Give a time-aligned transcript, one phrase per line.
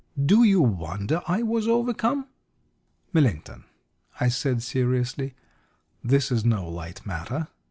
[0.25, 2.25] Do you wonder I was overcome?"
[3.13, 3.65] "Millington,"
[4.19, 5.35] I said seriously,
[6.03, 7.49] "this is no light matter.